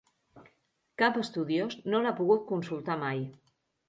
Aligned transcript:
Cap 1.01 1.19
estudiós 1.23 1.75
no 1.95 1.99
l'ha 2.05 2.13
pogut 2.21 2.41
consultar 2.53 2.97
mai. 3.05 3.23